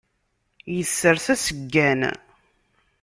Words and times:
Issers 0.79 1.25
aseggan. 1.33 2.01